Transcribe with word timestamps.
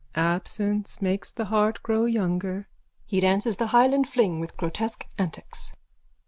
_Absence 0.19 0.99
makes 0.99 1.29
the 1.31 1.45
heart 1.45 1.83
grow 1.83 2.05
younger. 2.05 2.67
_(He 3.07 3.21
dances 3.21 3.57
the 3.57 3.67
Highland 3.67 4.07
fling 4.09 4.39
with 4.39 4.57
grotesque 4.57 5.05
antics.) 5.19 5.73